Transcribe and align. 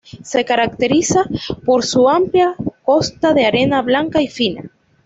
Se 0.23 0.45
caracteriza 0.45 1.25
por 1.63 1.85
su 1.85 2.09
amplia 2.09 2.55
costa 2.81 3.35
de 3.35 3.45
arena 3.45 3.83
blanca 3.83 4.19
y 4.19 4.27
fina. 4.29 4.63